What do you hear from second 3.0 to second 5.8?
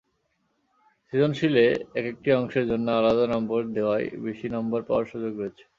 আলাদা নম্বর দেওয়ায় বেশি নম্বর পাওয়ার সুযোগ রয়েছে।